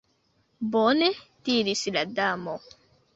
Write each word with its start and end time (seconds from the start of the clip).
"Bone," 0.75 1.03
diris 1.49 1.83
la 1.99 2.03
Damo. 2.15 2.57